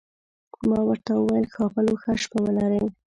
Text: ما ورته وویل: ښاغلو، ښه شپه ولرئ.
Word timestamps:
ما 0.69 0.79
ورته 0.87 1.11
وویل: 1.15 1.45
ښاغلو، 1.53 1.93
ښه 2.01 2.11
شپه 2.23 2.37
ولرئ. 2.43 2.85